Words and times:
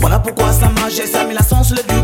Voilà 0.00 0.18
pourquoi 0.18 0.52
ça 0.52 0.68
marche, 0.68 0.94
ça 0.94 1.24
met 1.24 1.34
la 1.34 1.42
sens 1.42 1.70
le 1.70 1.82
but. 1.82 1.99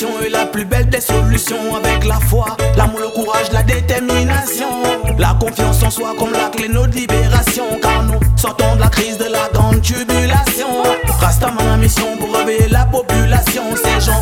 passion 0.00 0.20
est 0.20 0.30
la 0.30 0.46
plus 0.46 0.64
belle 0.64 0.88
des 0.88 1.00
solutions 1.00 1.76
Avec 1.76 2.04
la 2.04 2.18
foi, 2.20 2.56
l'amour, 2.76 3.00
le 3.00 3.08
courage, 3.08 3.52
la 3.52 3.62
détermination. 3.62 4.68
La 5.18 5.36
confiance 5.38 5.82
en 5.82 5.90
soi 5.90 6.14
comme 6.18 6.32
la 6.32 6.48
clé 6.48 6.68
de 6.68 6.74
notre 6.74 6.94
libération. 6.94 7.64
Car 7.82 8.04
nous 8.04 8.18
sortons 8.36 8.76
de 8.76 8.80
la 8.80 8.88
crise 8.88 9.18
de 9.18 9.24
la 9.24 9.48
grande 9.52 9.82
tribulation. 9.82 10.68
Rasta 11.20 11.50
ma 11.50 11.76
mission 11.76 12.16
pour 12.18 12.34
réveiller 12.34 12.68
la 12.68 12.84
population. 12.86 13.62
Ces 13.76 14.06
gens 14.06 14.20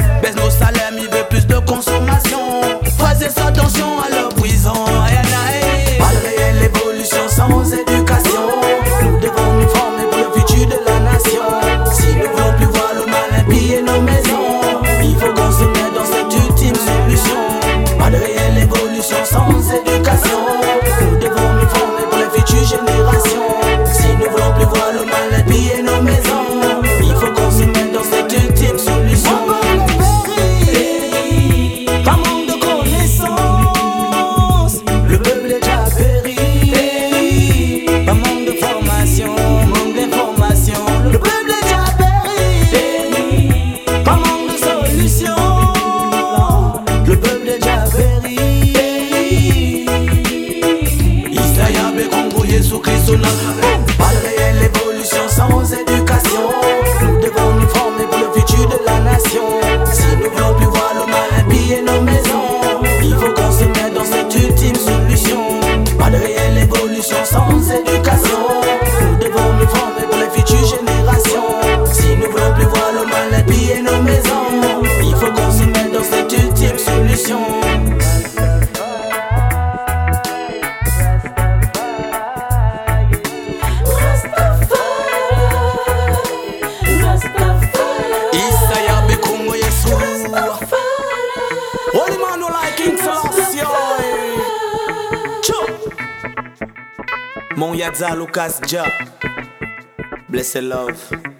Pas 53.23 54.13
de 54.15 54.27
réelle 54.27 54.71
évolution 54.75 55.29
sans 55.29 55.73
éducation. 55.73 56.51
Nous 57.03 57.19
devons 57.21 57.55
nous 57.61 57.69
former 57.69 58.05
pour 58.11 58.19
le 58.19 58.41
futur 58.41 58.69
de 58.69 58.79
la 58.87 59.01
nation. 59.01 59.43
Si 59.93 60.17
nous 60.17 60.31
voulons 60.31 60.55
plus 60.55 60.67
voir 60.67 60.93
le 60.95 61.11
mal 61.11 61.31
et 61.41 61.49
piller 61.49 61.83
nos 61.83 62.01
maisons, 62.03 62.61
il 63.03 63.15
faut 63.15 63.33
qu'on 63.33 63.51
se 63.51 63.65
mette 63.65 63.95
dans 63.95 64.05
cette 64.05 64.35
ultime 64.35 64.77
solution. 64.77 65.61
Pas 65.99 66.11
de 66.11 66.17
réelle 66.17 66.59
évolution 66.59 67.17
sans 67.25 67.51
éducation. 67.71 68.39
Nous 69.03 69.17
devons 69.19 69.53
nous 69.61 69.69
former 69.69 70.07
pour 70.09 70.19
les 70.19 70.31
futures 70.31 70.77
générations. 70.77 71.49
Si 71.93 72.17
nous 72.17 72.31
voulons 72.31 72.55
plus 72.55 72.67
voir 72.67 72.91
le 72.93 73.07
mal 73.07 73.41
et 73.41 73.43
piller 73.45 73.83
nos 73.83 74.03
maisons, 74.03 74.85
il 75.03 75.15
faut 75.17 75.33
qu'on 75.33 75.51
se 75.51 75.65
mette 75.65 75.93
dans 75.93 76.05
cette 76.05 76.33
ultime 76.33 76.79
solution. 76.79 77.41
Mon 97.59 97.75
Yaza 97.75 98.15
Lucas 98.15 98.61
Ja. 98.71 98.85
Blessed 100.29 100.63
love. 100.63 101.38